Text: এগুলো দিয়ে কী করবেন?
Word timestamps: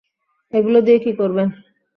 এগুলো 0.53 0.79
দিয়ে 0.81 0.99
কী 0.99 1.11
করবেন? 1.19 1.47